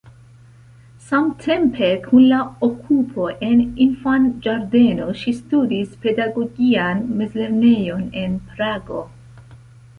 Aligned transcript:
Samtempe 1.09 1.89
kun 2.05 2.23
la 2.31 2.39
okupo 2.69 3.27
en 3.49 3.61
infanĝardeno 3.87 5.07
ŝi 5.21 5.37
studis 5.43 5.95
pedagogian 6.07 7.07
mezlernejon 7.23 8.05
en 8.27 8.37
Prago. 8.51 9.07